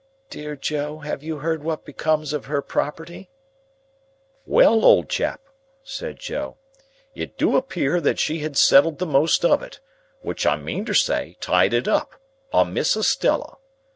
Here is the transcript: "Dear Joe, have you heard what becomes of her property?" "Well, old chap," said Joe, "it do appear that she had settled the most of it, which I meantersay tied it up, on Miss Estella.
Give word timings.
"Dear 0.31 0.55
Joe, 0.55 0.97
have 1.01 1.21
you 1.21 1.37
heard 1.45 1.63
what 1.63 1.85
becomes 1.85 2.33
of 2.33 2.45
her 2.45 2.63
property?" 2.63 3.29
"Well, 4.47 4.83
old 4.83 5.09
chap," 5.09 5.41
said 5.83 6.17
Joe, 6.17 6.57
"it 7.13 7.37
do 7.37 7.55
appear 7.55 8.01
that 8.01 8.17
she 8.19 8.39
had 8.39 8.57
settled 8.57 8.97
the 8.97 9.05
most 9.05 9.45
of 9.45 9.61
it, 9.61 9.79
which 10.23 10.43
I 10.47 10.57
meantersay 10.57 11.37
tied 11.39 11.75
it 11.75 11.87
up, 11.87 12.15
on 12.51 12.73
Miss 12.73 12.97
Estella. 12.97 13.57